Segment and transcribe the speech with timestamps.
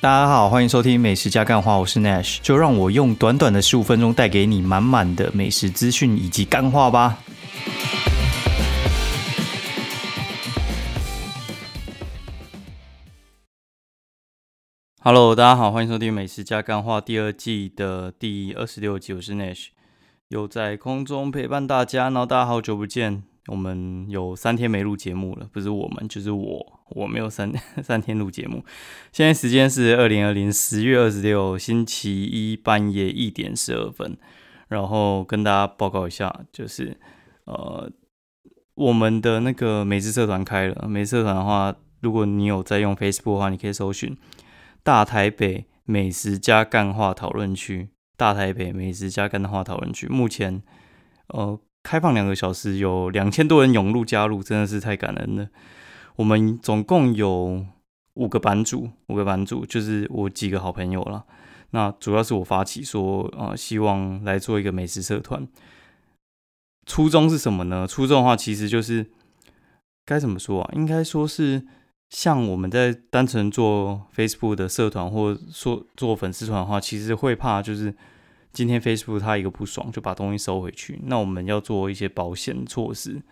[0.00, 7.18] 大家好，欢迎收听美食加干话，我是 Nash，就让我用短短的十五分钟带给你满满的美食资讯以及干话吧。
[15.00, 19.70] Hello，大家好，欢迎收听美食加干话第二季的第二十六集，我是 Nash，
[20.28, 23.24] 又在空中陪伴大家，然后大家好久不见。
[23.48, 27.52] 我们有三天没录节目了，不是我们就是我，我没有三
[27.82, 28.64] 三天录节目。
[29.10, 34.16] 现在时间是二零二零十月二十六星期一半夜一点十二分，
[34.68, 36.96] 然后跟大家报告一下，就是
[37.46, 37.90] 呃，
[38.74, 40.86] 我们的那个美食社团开了。
[40.86, 44.16] 美食社团的话，如果你有在用 Facebook 的话，你可以搜寻
[44.84, 50.06] “大台北美食加干话讨论区”，“大台北美食加干话讨论区”。
[50.12, 50.62] 目前
[51.28, 51.58] 呃。
[51.88, 55.48] 开放两个小时，有两千多人涌入加入，真的是太感人了。
[56.16, 57.64] 我们总共有
[58.12, 61.24] 五个版主，五个版主就是我几个好朋友了。
[61.70, 65.48] 那主要是我发起说，呃，希望来做一个美食社团。
[66.84, 67.86] 初衷是什么呢？
[67.86, 69.06] 初衷的话，其实就是
[70.04, 70.70] 该怎么说啊？
[70.74, 71.66] 应该说是
[72.10, 77.94] 像我们在单纯做 Facebook 的社团，或说做粉丝团的话，其实会怕就是。
[78.52, 83.22] 今天 Facebook 它一个不爽就把东西收回去，那我们要做一些保险措施。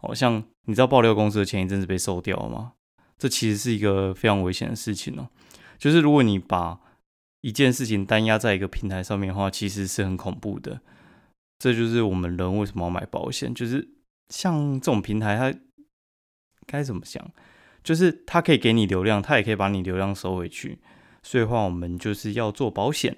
[0.00, 2.74] 哦，像你知道爆料公司的前一阵子被收掉吗？
[3.18, 5.28] 这其实是一个非常危险的事情哦。
[5.76, 6.78] 就是如果你把
[7.40, 10.80] 一件事情单压在一个平台上面的话，其实是很恐怖的。
[11.58, 13.88] 这就是我们人为什么要买保险，就是
[14.28, 15.58] 像这种平台，它
[16.66, 17.28] 该怎么讲？
[17.82, 20.78] 就是它可以给你流量，它也可以把你流量收回去。
[21.24, 23.16] 所以话，我们就是要做保险。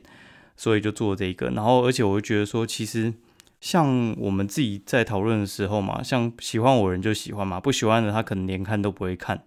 [0.61, 3.15] 所以就做这个，然后而且我会觉得说，其实
[3.63, 9.43] 像我们自己在讨论的时候嘛，像喜欢我人就喜欢嘛，不喜欢的他可能连看都不会看。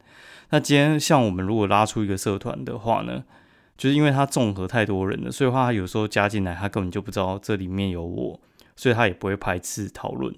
[0.50, 3.26] 那今天像我们如果拉出一个社团的话呢，
[3.78, 8.40] 就是因为他综合太多人了，所以话他有时候加进来，他根本就不知道这里面有我，
[8.76, 10.36] 所以他也不会排斥讨论。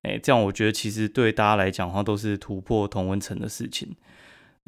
[0.00, 3.94] 哎，这样我觉得其实对大家来讲的话，都是突破同温层的事情。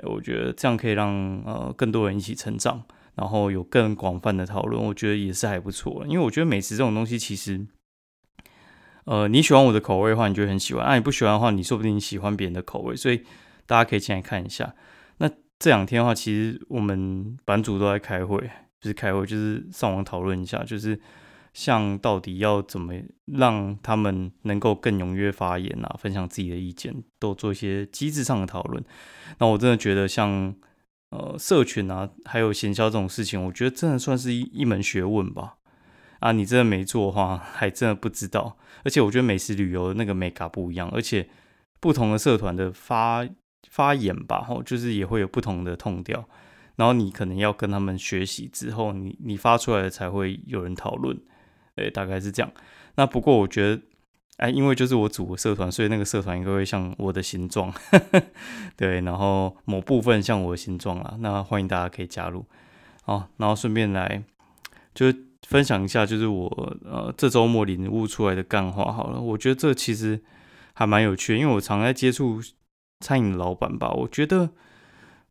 [0.03, 2.85] 我觉得这样可以让呃更多人一起成长。
[3.17, 6.07] 然后有更广泛的讨论，我觉得也是还不错。
[6.07, 7.67] 因为我觉得美食这种东西，其实，
[9.05, 12.97] 呃，你喜欢我的口味的话，你就很喜欢；，啊，你不喜欢的话，你说不定你喜欢别人的口味。
[12.97, 13.23] 所以
[13.67, 14.75] 大家可以进来看一下。
[15.19, 15.29] 那
[15.59, 18.39] 这两天的话，其实我们版主都在开会，
[18.81, 20.99] 就是开会，就是上网讨论一下，就是
[21.53, 22.95] 像到底要怎么
[23.27, 28.83] 让他们能够更踊跃发言啊，分享自己的意见，都做一些机制上的讨论。
[29.39, 30.55] 那我真的觉得像。
[31.11, 35.57] 呃，社群啊，还有行销这种事情，我觉得真的算是一一门学问吧。
[36.21, 38.57] 啊，你真的没做的话，还真的不知道。
[38.85, 41.29] 而且我觉得美食旅游那个美嘎不一样，而且
[41.81, 43.27] 不同的社团的发
[43.69, 46.29] 发言吧，吼，就是也会有不同的痛调。
[46.77, 51.19] 然后你可能要跟他们学习之后，你你发出来才会有人讨论。
[51.77, 52.53] 诶，大概是这样。
[52.95, 53.83] 那不过我觉得。
[54.41, 57.71] 哎，因为就是我组的社团，所以那个社团应该会像我的形状，
[58.75, 62.47] 对，然后某部分像我的形状啊，那欢迎大家可以加入，
[63.05, 64.23] 哦，然后顺便来
[64.95, 65.13] 就
[65.47, 66.49] 分享一下，就是我
[66.85, 70.23] 呃这周末领悟出来的干话好了，我觉得这其实
[70.73, 72.41] 还蛮有趣，因为我常在接触
[73.01, 74.53] 餐饮老板吧，我觉得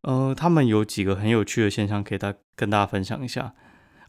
[0.01, 3.55] 呃他们有几个很有趣的现象，可以大跟大家分享一下。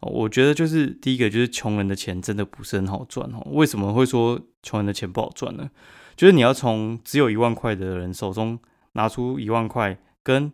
[0.02, 3.42] 我觉得就是第一个，就是穷人的钱真的不是很好赚哦。
[3.50, 5.70] 为什么会说穷人的钱不好赚呢？
[6.16, 8.58] 就是你要从只有一万块的人手中
[8.92, 10.50] 拿出一万块，跟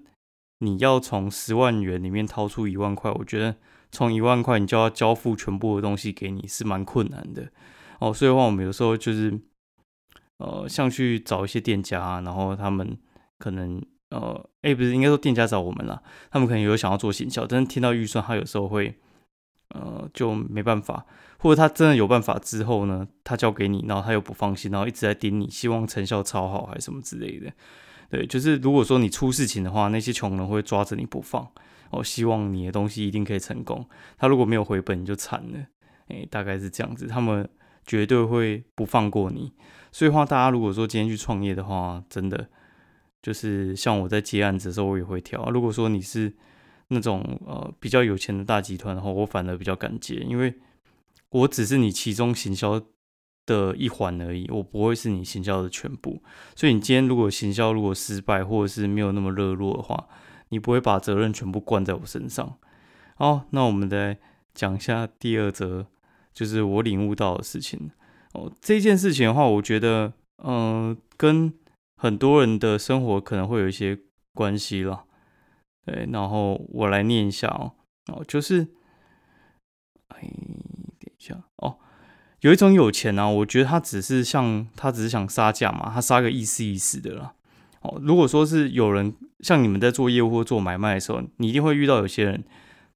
[0.59, 3.57] 你要从十万元里面掏出一万块，我觉得
[3.93, 7.49] 从一万块你就要交付全部的东西给你是蛮困难的
[8.01, 8.13] 哦。
[8.13, 9.39] 所以的话，我们有时候就是
[10.39, 12.99] 呃，像去找一些店家，然后他们
[13.39, 13.81] 可能
[14.11, 16.03] 呃，哎，不是应该说店家找我们了，
[16.33, 18.97] 他们可能有想要做行销，但是听到预算，他有时候会。
[19.71, 21.05] 呃，就没办法，
[21.39, 27.53] 或者他真的有办法之后呢，他交给你，然后他又不放心，然后一直在盯你，希望成效超好还是什么之类的。
[28.09, 31.47] 对，就是如果说你出事情的话，那些穷人会抓着你不放，
[31.91, 33.85] 哦，希望你的东西一定可以成功。
[34.17, 35.59] 他如果没有回本，你就惨了。
[36.07, 37.49] 哎，大概是这样子，他们
[37.85, 39.53] 绝对会不放过你。
[39.91, 42.49] 所以话，大家如果说今天去创业的话，真的
[43.21, 45.51] 就是像我在接案子的时候，我也会挑。
[45.51, 46.33] 如果说你是。
[46.89, 50.55] 那种呃比较有钱的大集团的话，我反而比较敢接，因为
[51.31, 52.81] 我只是你其中行销
[53.45, 56.23] 的一环而已，我不会是你行销的全部。
[56.55, 60.09] 所以你今天如果行销如果失败，或者是没有那么热络的话，
[60.51, 62.57] 你不会把责任全部灌在我身上。
[63.17, 64.19] 好，那我们再
[64.55, 65.87] 讲一下第二则，
[66.33, 67.91] 就是我领悟到的事情。
[68.33, 70.13] 哦，这件事情的话，我觉得
[70.45, 71.53] 嗯，跟
[71.97, 73.99] 很多人的生活可能会有一些
[74.35, 75.05] 关系了。
[75.87, 77.73] 对，然后我来念一下哦。
[78.13, 78.69] 哦，就是，
[80.09, 81.79] 哎，等一下哦，
[82.41, 87.35] 有一种有钱啊，我觉得他只是像他只是想杀价嘛，他杀个意思意思的啦。
[87.83, 92.45] 哦，如果说是有人像你们在做业务或做买卖的时候，你一定会遇到有些人，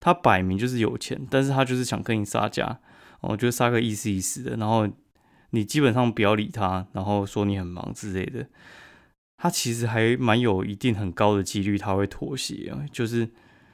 [0.01, 2.81] 他摆明就是有钱，但是他就是想跟你杀价，
[3.21, 4.89] 哦，就杀个意思意思的，然后
[5.51, 8.47] 你基本上不要理他，然后说你很忙之类的。
[9.43, 13.27] 他其实还蛮有一定很高的几率他会妥协啊，就是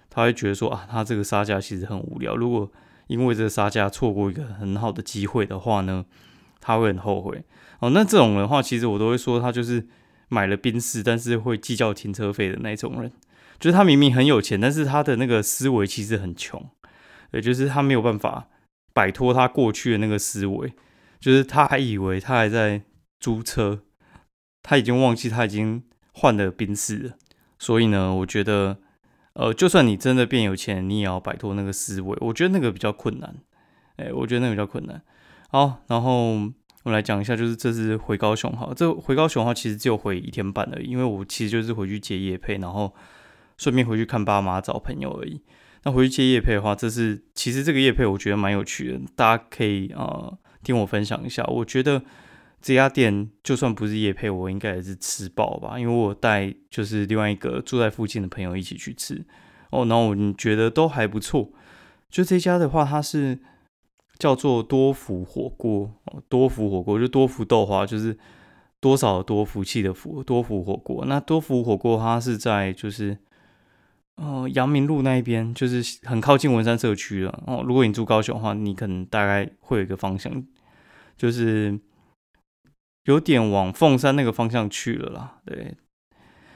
[0.08, 2.36] 他会觉得说啊，他这个杀价其实很无聊。
[2.36, 2.70] 如果
[3.08, 6.04] 因为这个杀价错过一个很好的机会的话呢，
[6.60, 7.42] 他会很后悔
[7.80, 7.90] 哦。
[7.90, 9.88] 那这种人的话，其实我都会说他就是
[10.28, 13.10] 买了宾士，但是会计较停车费的那种人。
[13.58, 16.64] 就是他明明很有钱，但是他的那个思维其实很穷，
[17.32, 18.46] 也就是他没有办法
[18.92, 20.72] 摆脱他过去的那个思维，
[21.18, 22.82] 就是他还以为他还在
[23.18, 23.82] 租车。
[24.68, 25.80] 他已经忘记他已经
[26.12, 27.12] 换了宾士了，
[27.56, 28.78] 所以呢，我觉得，
[29.34, 32.18] 呃，就算你真的变有钱，你也要摆脱那个思维。
[32.20, 33.36] 我觉得那个比较困难，
[33.94, 35.00] 哎，我觉得那个比较困难。
[35.50, 36.32] 好，然后
[36.82, 42.92] 我来讲一下，就是这次回高雄哈，这回高雄的话，其实只有回一天半而已，因为我其实就是回去接叶配，然后
[43.56, 45.40] 顺便回去看爸妈、找朋友而已。
[45.84, 52.02] 那回去接叶配的话，这是其实这个叶配我觉得蛮有趣的，大家可以呃听我分享一下，我觉得。
[52.66, 59.24] 这家店就算不是夜配，我应该也是吃饱吧，因为我带就是另外一个住在附近的朋友一起去吃
[59.70, 61.48] 哦，然后我觉得都还不错。
[62.10, 63.38] 就这家的话，它是
[64.18, 68.18] 叫做多福火锅哦，多福火锅就多福豆花，就是
[68.80, 71.04] 多少多福气的福，多福火锅。
[71.06, 73.16] 那多福火锅它是在就是
[74.16, 77.62] 呃阳明路那一边，就是很靠近文山社区了哦。
[77.64, 80.44] 如果你住高雄的话，你可能大概会有一个方向，
[81.16, 81.78] 就是。
[83.06, 85.74] 有点往凤山那个方向去了啦，对。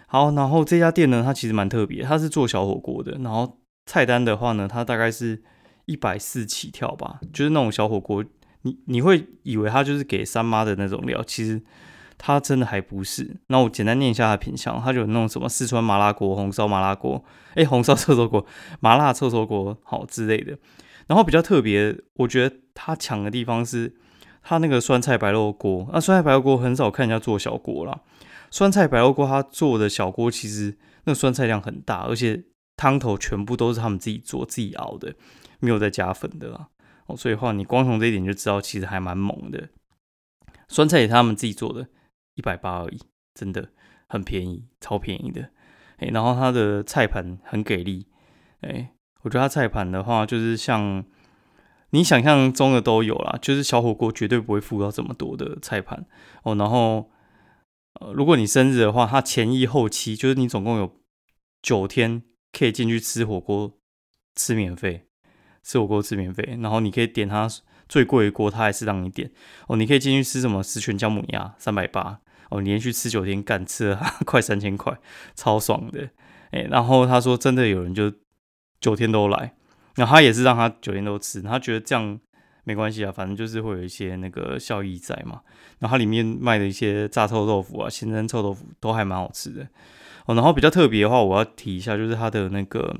[0.07, 3.13] 好，然后这家店呢，它其实蛮特别，它是做小火锅的。
[3.23, 5.41] 然后菜单的话呢，它大概是
[5.85, 8.25] 一百四起跳吧，就是那种小火锅，
[8.63, 11.63] 你你会以为它就是给三妈的那种料，其实
[12.19, 13.37] 它真的还不是。
[13.47, 17.25] 那我简单念一下它的品相，它就有那种什么四川麻辣锅、红烧麻辣锅，
[17.55, 18.45] 哎，红烧臭臭锅、
[18.81, 20.59] 麻辣臭臭锅，好之类的。
[21.07, 23.95] 然后比较特别，我觉得它强的地方是。
[24.43, 28.01] 他那个酸菜白肉锅，那酸菜白肉锅很少看人家做小锅啦。
[28.51, 32.43] 酸菜白肉锅他做的小锅，其实那个酸菜量很大，而且
[32.77, 35.15] 汤头全部都是他们自己做、自己熬的，
[35.61, 36.69] 没有再加粉的啦。
[37.07, 39.69] 哦，所以话你光从这一点就知道，其实还蛮猛的。
[40.69, 41.87] 酸菜也是他们自己做的，
[42.35, 43.01] 一百八而已，
[43.35, 43.69] 真的
[44.09, 45.51] 很便宜，超便宜的。
[45.99, 48.09] 哎，然后他的菜盘很给力，
[48.63, 48.93] 哎，
[49.23, 51.05] 我觉得他菜盘的话，就是像。
[51.91, 56.07] 你想象中的都有啦，就是小火锅绝对不会付到这么多的菜盘
[56.45, 56.55] 哦。
[56.55, 57.11] 然后，
[58.01, 61.01] 呃，如果你生日的话，它前一后期就是你总共有
[61.61, 62.23] 九天
[62.53, 63.77] 可以进去吃火锅，
[64.37, 65.07] 吃免费，
[65.63, 66.57] 吃火锅吃免费。
[66.61, 67.49] 然后你可以点它
[67.89, 69.33] 最贵的锅，它还是让你点
[69.67, 69.77] 哦。
[69.77, 72.21] 你可以进去吃什么十全姜母鸭，三百八
[72.51, 74.97] 哦，连续吃九天，干吃了快三千块，
[75.35, 76.11] 超爽的。
[76.53, 78.13] 哎，然后他说真的有人就
[78.81, 79.55] 九天都来。
[79.97, 82.19] 那他也是让他九天都吃，他觉得这样
[82.65, 85.41] 没关系啊，反正就是会有一些那个效益在嘛。
[85.79, 89.67] 然后它里面卖的一些炸臭豆腐啊、鲜蒸臭豆腐都还蛮好吃的
[90.27, 90.35] 哦。
[90.35, 92.95] 然后比较特别的话，我要提一下，就是它的那个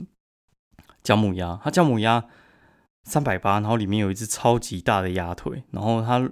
[1.03, 2.25] 姜母鸭，它姜母鸭
[3.05, 6.27] 三百八，然后里面有一只超级大的鸭腿，然后它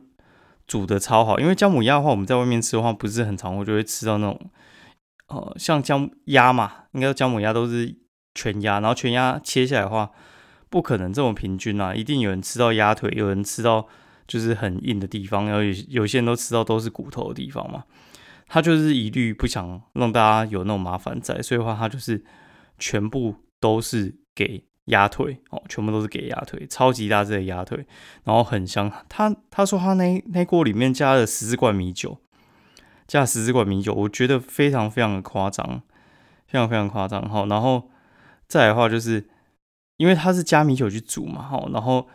[0.66, 1.38] 煮的超好。
[1.38, 4.50] 因为姜母鸭的话，我们在外面吃的话不是很常，我就会吃到那种
[5.28, 7.94] 呃像姜鸭嘛，应该姜母鸭都是
[8.34, 10.10] 全鸭，然后全鸭切下来的话。
[10.70, 11.94] 不可能这么平均啊！
[11.94, 13.88] 一定有人吃到鸭腿，有人吃到
[14.26, 17.84] 就是很硬的地方，然后有有些人都吃到都是骨头的地方嘛。
[18.46, 22.22] 他就是一律不想让大家有那种麻烦在，所以话他就是
[22.78, 27.87] 全部都是给鸭腿哦，全部都是给鸭腿，超级大只的鸭腿，
[28.25, 28.92] 然后很香。
[29.08, 32.18] 他他说他那那锅里面加了十四罐米酒，
[33.06, 35.82] 加十四罐米酒，我觉得非常非常的夸张，
[36.46, 37.46] 非常非常夸张哈。
[37.46, 37.90] 然后
[38.46, 39.28] 再的话就是。
[39.98, 42.08] 因为它是加米酒去煮嘛，哈，然后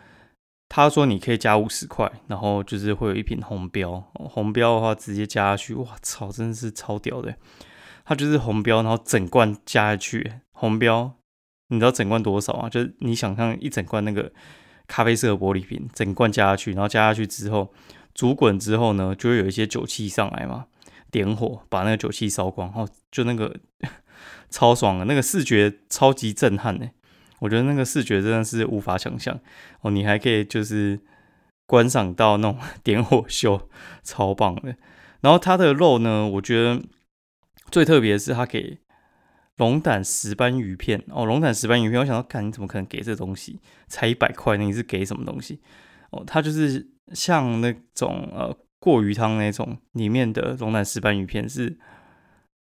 [0.69, 7.35] 他说你可以加五十块，然后就是会有一瓶红标，红标的话直接加下去，哇操，真的是超屌的，
[8.05, 11.13] 它就是红标，然后整罐加下去，红标，
[11.67, 12.69] 你知道整罐多少啊？
[12.69, 14.31] 就是你想象一整罐那个
[14.87, 17.71] 咖啡色的玻璃瓶，整罐加下去，然后加下去之后
[18.15, 20.65] 煮滚之后呢，就会有一些酒气上来嘛，
[21.11, 23.55] 点火把那个酒气烧光，然后就那个
[24.49, 26.89] 超爽的，那个视觉超级震撼呢。
[27.43, 29.37] 我觉得那个视觉真的是无法想象
[29.81, 30.97] 哦，你还可以就是
[31.65, 33.69] 观赏到那种 点火秀，
[34.01, 34.73] 超棒的。
[35.19, 36.81] 然后它的肉呢，我觉得
[37.69, 38.79] 最特别的是它给
[39.57, 43.59] 龙胆石斑鱼片哦，龙胆石斑鱼片，我想到，看你怎么可能给这东西？
[43.87, 45.59] 才一百块，你是给什么东西？
[46.11, 51.77] 哦，它就是像那种呃过鱼汤那种里面的龙胆石斑鱼片是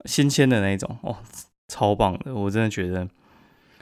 [0.06, 1.18] 新鲜的那种哦，
[1.68, 3.08] 超棒的，我真的觉得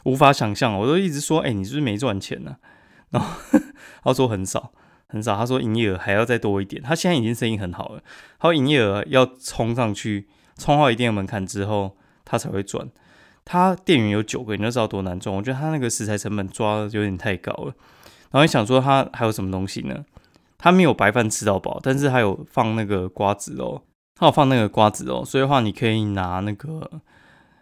[0.05, 0.77] 无法想象。
[0.77, 2.57] 我都一直说，哎，你是不是没赚钱呢？
[3.09, 3.41] 然后
[4.03, 4.71] 他说很少
[5.07, 6.81] 很少，他说营业额还要再多一点。
[6.81, 8.01] 他现在已经生意很好了，
[8.39, 10.27] 他营业额要冲上去，
[10.57, 11.97] 冲到一定的门槛之后。
[12.23, 12.87] 他才会赚。
[13.43, 15.35] 他店员有九个，你就知道多难赚。
[15.35, 17.73] 我觉得他那个食材成本抓的有点太高了。
[18.29, 20.05] 然后你想说他还有什么东西呢？
[20.57, 23.81] 他没有白饭吃到饱，但是还有放那个瓜子哦，
[24.15, 25.25] 他有放那个瓜子哦。
[25.25, 27.01] 所以的话，你可以拿那个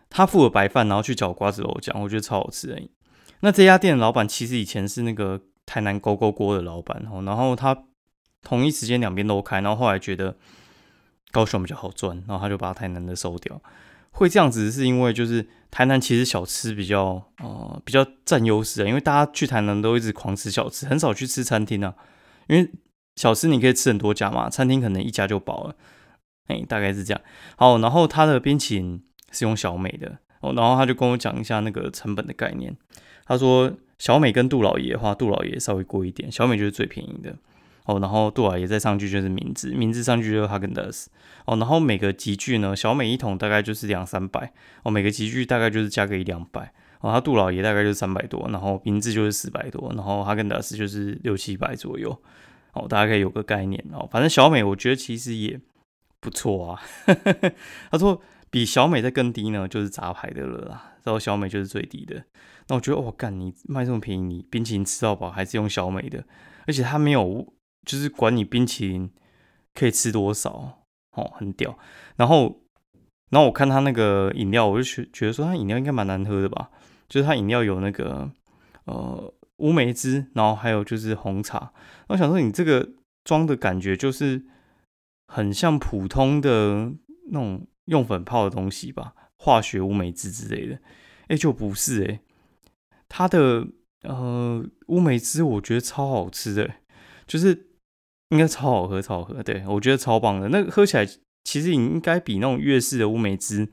[0.10, 2.89] 他付了白饭，然后去搅瓜子肉酱，我觉得超好吃诶。
[3.42, 7.86] 那这家店的老板其实以前是那个台南勾勾锅的老板哦，然后他
[8.42, 10.36] 同一时间两边都开，然后后来觉得
[11.32, 13.62] 高雄比较好赚，然后他就把台南的收掉。
[14.12, 21.94] 会这样子是因为就是台南其实小吃比较呃比较占优势啊，因为大家去台南都一直狂吃小吃，很少去吃餐厅啊。
[22.48, 22.70] 因为
[23.16, 25.75] 小吃你可以吃很多家嘛，餐厅可能一家就饱了。
[26.48, 27.22] 哎，大概是这样。
[27.56, 32.75] 好，然后它的冰淇淋是用小美的哦，然后他就跟我讲一下那个成本的概念。
[33.25, 37.36] 他说小美跟杜老爷的话，杜老爷稍微贵一点，小美就是最便宜的。
[37.86, 41.09] 哦，然后杜老爷再上去就是名字，名字上去就是哈根达斯。
[41.45, 44.53] 哦，然后每个集聚呢，小美一桶大概就是两三百。
[44.83, 46.71] 哦，每个集聚大概就是加个一两百。
[47.01, 52.15] 哦，他杜老爷大概就是三百多，然后名字就是四百多，然后哈根达斯就是六七百左右。
[52.74, 54.07] 哦，大家可以有个概念哦。
[54.12, 55.59] 反正小美我觉得其实也
[56.19, 56.81] 不错啊。
[57.89, 60.94] 他说比小美再更低呢，就是杂牌的了啦。
[61.03, 62.24] 然后小美就是最低的。
[62.68, 66.24] 那我觉得，我干，你卖这么便宜，你冰淇淋吃到饱还是用小美的，
[66.68, 67.53] 而且它没有。
[67.86, 69.10] 就是管你冰淇淋
[69.74, 71.79] 可以吃多少，哦，很屌。
[72.18, 72.60] 然后，
[73.32, 76.70] 然后我看他那个饮料，我就觉觉得说他饮料应该蛮难喝的吧。
[77.08, 78.29] 就是他饮料有那个
[78.84, 81.72] 呃乌梅汁，然后还有就是红茶。
[82.10, 82.88] 我想说你这个
[83.24, 84.46] 装的感觉就是
[85.27, 86.91] 很像普通的
[87.32, 90.79] 那种用粉泡的东西吧，化学乌梅汁之类的。
[91.27, 92.22] 哎，就不是哎，
[93.08, 93.67] 它的
[94.03, 96.75] 呃乌梅汁我觉得超好吃的，
[97.27, 97.65] 就是。
[98.31, 100.50] 应该超好喝，超好喝，对我觉得超棒的。
[100.50, 101.03] 那个喝起来
[101.43, 103.67] 其实应该比那种粤式的乌梅汁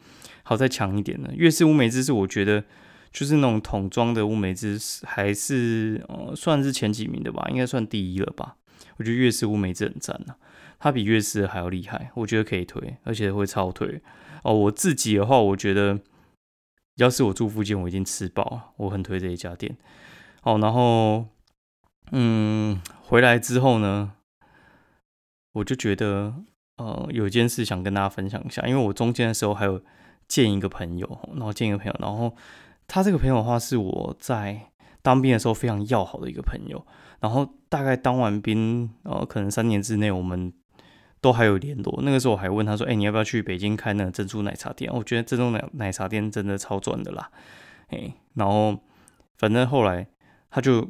[0.44, 1.30] 好再强一点的。
[1.35, 2.64] 粤式乌梅汁是我觉得
[3.12, 8.56] 就是那种桶装的乌梅汁，还是呃算是前几名的吧，应该算第一了吧。
[8.96, 10.38] 我觉得粤式乌梅汁很赞啊，
[10.78, 14.00] 它比粤式还要厉害，我觉得可以推，而且会超推
[14.42, 14.52] 哦。
[14.52, 15.99] 我自己的话，我觉得
[16.97, 19.76] 要是我住附近，我已经吃饱了，我很推这一家店。
[20.42, 21.26] 哦，然后
[22.12, 24.12] 嗯，回来之后呢？
[25.54, 26.35] 我就觉得，
[26.76, 29.83] 呃，有一件事想跟大家分享一下，因为我中间的时候还有
[30.28, 32.37] 见一个朋友，然后见一个朋友，然后
[32.87, 36.87] 他这个朋友的话是我在当兵的时候非常要好的一个朋友，
[37.21, 40.52] 然后大概当完兵，呃，可能三年之内我们
[41.26, 42.00] 都还有联络。
[42.02, 47.30] 那个时候我还问他说：“哎，你要不要去北京开那个珍珠奶茶店？”我觉得珍珠奶奶茶店真的超赚的啦，
[47.88, 48.78] 哎，然后
[49.37, 50.06] 反正后来
[50.50, 50.88] 他就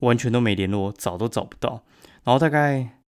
[0.00, 1.82] 完全都没联络，找都找不到，
[2.22, 3.00] 然后大概。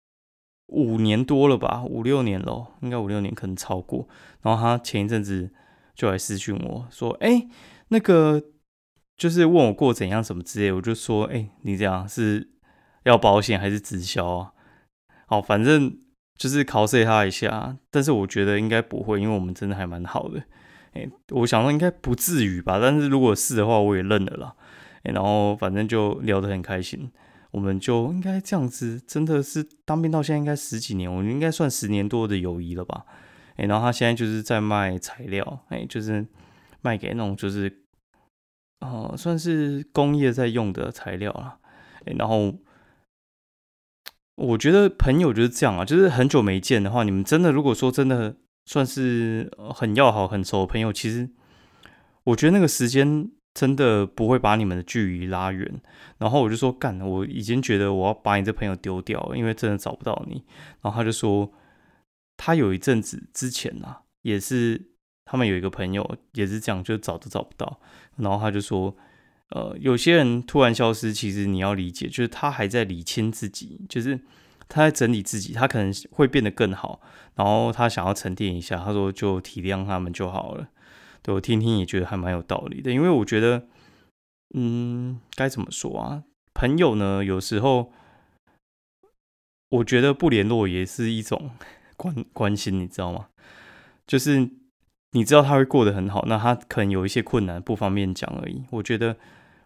[0.68, 4.08] 五年多了吧，五六年了，应该五六年，可能超过。
[4.42, 5.48] 然后他前一阵子
[5.94, 7.46] 就来私讯我说：“哎，
[7.90, 8.42] 那个
[9.16, 12.50] 就是问我过怎样什么之类。”我就说：“哎，你这样是
[13.04, 14.52] 要保险还是直销啊？”
[15.28, 15.96] 好，反正
[16.36, 20.42] 就是考试他一下，但是我觉得应该不会，因为我们真的还蛮好的。
[20.92, 24.54] 哎，我想说应该不至于吧，但是如果是的话，我也认了啦。
[25.02, 27.10] 哎，然后反正就聊得很开心。
[27.52, 33.06] 我们就应该这样子，真的是当兵到现在应该十几年，我们应该算十年多的友谊了吧？
[33.56, 36.26] 哎，然后他现在就是在卖材料，哎，就是
[36.82, 37.84] 卖给那种就是，
[38.80, 41.58] 哦，算是工业在用的材料了。
[42.04, 42.52] 哎，然后
[44.36, 51.28] 我觉得朋友就是这样啊，就是很久没见的话，你们真的如果说真的算是很要好、很熟的朋友，其实
[52.24, 53.30] 我觉得那个时间。
[53.56, 55.80] 真的不会把你们的距离拉远，
[56.18, 60.44] 然后我就说干，我已经觉得我要把你这朋友丢掉了，因为真的找不到你。
[60.82, 61.50] 然后他就说，
[62.36, 64.90] 他有一阵子之前啊，也是
[65.24, 67.80] 他们有一个朋友也是这样，就找都找不到。
[68.16, 68.94] 然后他就说，
[69.50, 74.18] 呃，有些人突然消失，其实你要理解，就是他还在理清自己，就是
[74.68, 77.00] 他在整理自己，他可能会变得更好。
[77.36, 80.68] 然后他想要沉淀一下，他说就体谅他们就好了。
[81.22, 83.66] 对我听听也觉得还蛮有道理的，因为我觉得，
[84.54, 86.24] 嗯，该怎么说啊？
[86.54, 87.92] 朋友呢，有时候
[89.68, 91.50] 我觉得不联络也是一种
[91.96, 93.28] 关关心，你知道吗？
[94.06, 94.50] 就是
[95.12, 98.64] 你知道他会过得很好，那他可能有一些困难不方便讲而已。
[98.70, 99.16] 我觉得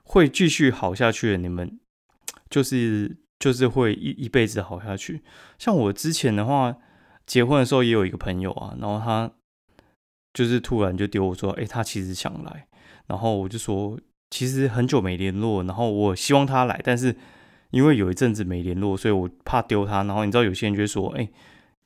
[0.05, 1.79] 会继续好下去的，你们
[2.49, 5.23] 就是就是会一一辈子好下去。
[5.59, 6.77] 像我之前的话，
[7.27, 9.31] 结婚的时候也有一个朋友啊，然后他
[10.33, 12.67] 就是突然就丢我说，哎，他其实想来，
[13.07, 13.99] 然后我就说，
[14.31, 17.17] 其实很久没联络，然后我希望他来，但是。
[17.73, 20.03] 因为有一阵子没联络，所以我怕丢他。
[20.03, 21.29] 然后你知道有些人就说：“哎，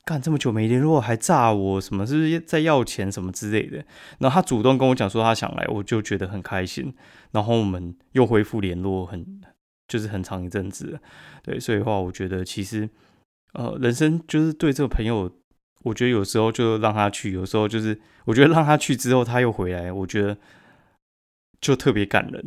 [0.05, 3.83] 干这么久没联络还炸我，什么是不是在要钱什么之类的？”
[4.19, 6.93] 然后他主动跟我讲说他想来，我就觉得很开心。
[7.31, 9.41] 然后我们又恢复联络，很
[9.87, 10.99] 就是很长一阵子。
[11.41, 12.87] 对，所以的话，我觉得其实
[13.53, 15.31] 呃，人生就是对这个朋友，
[15.83, 20.37] 我觉得有时候就让他去，有时候就是我觉得让他去之后他又回来，我觉得
[21.59, 22.45] 就特别感人。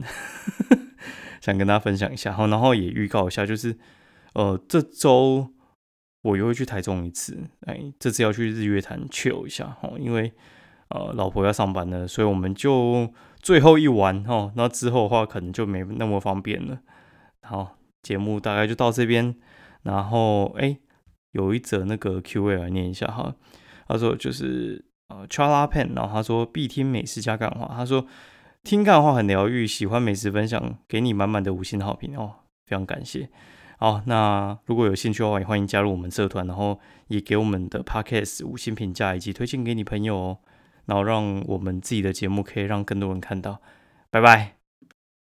[1.41, 3.77] 想跟大家分享一下，然后也预告一下，就是，
[4.35, 5.51] 呃，这周
[6.23, 10.33] 我又会去台中一次，哎，这次要去日月潭 chill 一下，哦，因为
[10.89, 16.81] 呃老婆要上班了，所以我们就最后一晚，哦，那之后的话可能就没那么方便了。
[17.43, 19.35] 好，节目大概就到这边，
[19.83, 20.79] 然后哎，
[21.33, 23.35] 有一则那个 Q&A 来念一下哈，
[23.87, 28.07] 他说就是呃 Chala Pen，然后他说必听美食加干话，他说。
[28.65, 33.31] 听干话很疗愈，喜欢美食分享，给你满满的五星好评哦，非常感谢。
[33.81, 40.39] 好，那如果有兴趣的话，也欢迎加入我们社团，然后也给我们的 podcast 五星评价，以及推荐给你朋友哦，
[40.87, 43.61] 然后让我们自己的节目可以让更多人看到。
[44.11, 44.58] 拜拜。